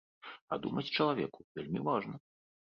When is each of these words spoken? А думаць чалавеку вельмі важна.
А 0.51 0.57
думаць 0.63 0.85
чалавеку 0.97 1.39
вельмі 1.61 1.87
важна. 1.91 2.15